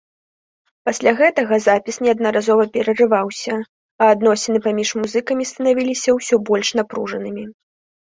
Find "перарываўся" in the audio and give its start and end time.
2.77-3.53